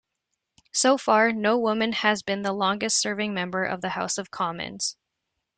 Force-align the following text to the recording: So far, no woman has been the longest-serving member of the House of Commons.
So 0.73 0.97
far, 0.97 1.31
no 1.31 1.59
woman 1.59 1.91
has 1.91 2.23
been 2.23 2.41
the 2.41 2.53
longest-serving 2.53 3.35
member 3.35 3.63
of 3.63 3.81
the 3.81 3.89
House 3.89 4.17
of 4.17 4.31
Commons. 4.31 4.97